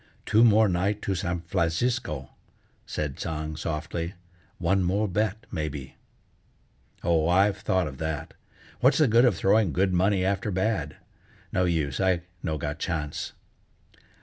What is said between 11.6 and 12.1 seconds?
use,